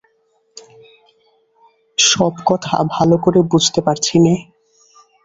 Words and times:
সব 1.97 2.33
কথা 2.45 2.75
ভালো 2.95 3.15
করে 3.17 3.39
বুঝতে 3.51 3.79
পারছি 3.81 4.15
নে। 4.19 4.35